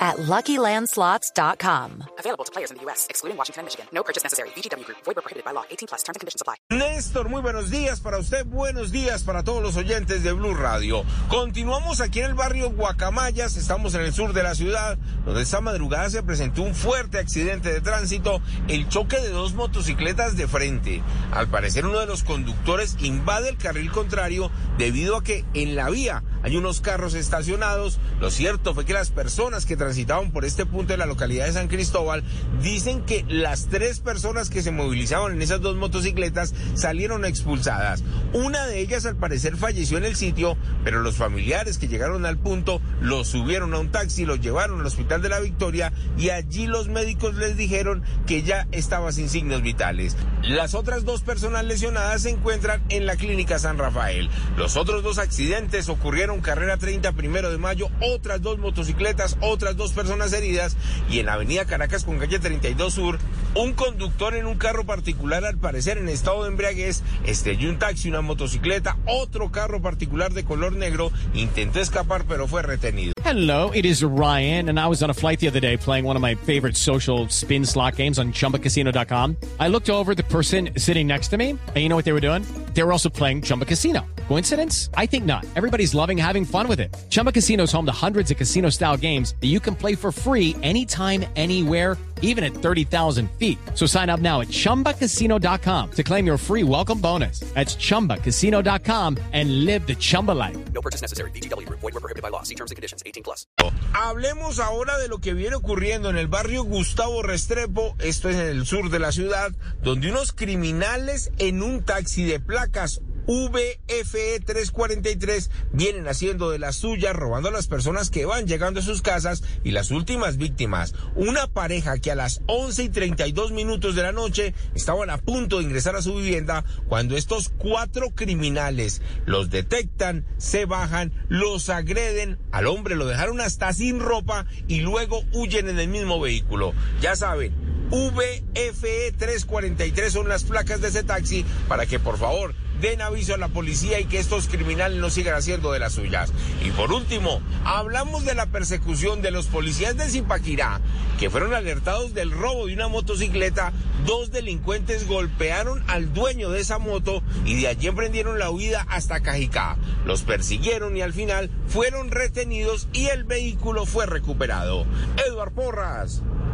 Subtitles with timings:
[0.00, 2.04] at LuckyLandSlots.com.
[2.18, 3.86] Available to players in the U.S., excluding Washington and Michigan.
[3.92, 4.48] No purchase necessary.
[4.50, 4.98] VGW Group.
[5.04, 5.64] Void where prohibited by law.
[5.70, 6.02] 18 plus.
[6.02, 6.56] Terms and conditions apply.
[6.70, 11.04] Néstor, muy buenos días para usted, buenos días para todos los oyentes de Blue Radio.
[11.28, 15.60] Continuamos aquí en el barrio Guacamayas, estamos en el sur de la ciudad, donde esta
[15.60, 21.02] madrugada se presentó un fuerte accidente de tránsito, el choque de dos motocicletas de frente.
[21.32, 25.90] Al parecer uno de los conductores invade el carril contrario debido a que en la
[25.90, 27.98] vía hay unos carros estacionados.
[28.20, 31.52] Lo cierto fue que las personas que transitaban por este punto de la localidad de
[31.52, 32.22] San Cristóbal
[32.62, 38.02] dicen que las tres personas que se movilizaban en esas dos motocicletas salieron expulsadas.
[38.32, 42.38] Una de ellas al parecer falleció en el sitio, pero los familiares que llegaron al
[42.38, 46.66] punto los subieron a un taxi, los llevaron al hospital de la Victoria y allí
[46.66, 50.16] los médicos les dijeron que ya estaba sin signos vitales.
[50.42, 54.30] Las otras dos personas lesionadas se encuentran en la clínica San Rafael.
[54.56, 59.90] Los otros dos accidentes ocurrieron carrera 30 primero de mayo, otras dos motocicletas, otras dos
[59.90, 60.76] personas heridas
[61.10, 63.18] y en Avenida Caracas con calle 32 Sur,
[63.54, 68.08] un conductor en un carro particular al parecer en estado de embriaguez estrelló un taxi,
[68.08, 73.12] una motocicleta, otro carro particular de color negro, intentó escapar pero fue retenido.
[73.24, 76.16] Hello, it is Ryan and I was on a flight the other day playing one
[76.16, 79.36] of my favorite social spin slot games on chumbacasino.com.
[79.58, 82.20] I looked over the person sitting next to me and you know what they were
[82.20, 82.44] doing?
[82.74, 84.06] They were also playing Chumba Casino.
[84.28, 84.90] Coincidence?
[84.94, 85.44] I think not.
[85.56, 86.96] Everybody's loving having fun with it.
[87.08, 90.12] Chumba Casino is home to hundreds of casino style games that you can play for
[90.12, 93.58] free anytime, anywhere, even at 30,000 feet.
[93.74, 97.40] So sign up now at chumbacasino.com to claim your free welcome bonus.
[97.54, 100.56] That's chumbacasino.com and live the Chumba life.
[100.72, 101.30] No purchase necessary.
[101.32, 101.80] VGW Group.
[101.80, 102.42] Void where prohibited by law.
[102.44, 103.02] See terms and conditions.
[103.04, 103.46] 18 plus.
[103.92, 108.46] Hablemos ahora de lo que viene ocurriendo en el barrio Gustavo Restrepo, esto es en
[108.46, 109.52] el sur de la ciudad,
[109.82, 117.14] donde unos criminales en un taxi de placas VFE 343 vienen haciendo de las suyas,
[117.14, 121.46] robando a las personas que van llegando a sus casas y las últimas víctimas, una
[121.46, 125.64] pareja que a las 11 y 32 minutos de la noche estaban a punto de
[125.64, 132.66] ingresar a su vivienda cuando estos cuatro criminales los detectan, se bajan, los agreden, al
[132.66, 136.72] hombre lo dejaron hasta sin ropa y luego huyen en el mismo vehículo.
[137.00, 143.02] Ya saben, VFE 343 son las placas de ese taxi para que por favor den
[143.02, 146.32] aviso a la policía y que estos criminales no sigan haciendo de las suyas.
[146.64, 150.80] Y por último, hablamos de la persecución de los policías de Zipaquirá,
[151.18, 153.72] que fueron alertados del robo de una motocicleta.
[154.06, 159.20] Dos delincuentes golpearon al dueño de esa moto y de allí emprendieron la huida hasta
[159.20, 159.76] Cajicá.
[160.06, 164.86] Los persiguieron y al final fueron retenidos y el vehículo fue recuperado.
[165.26, 166.22] Eduard Porras,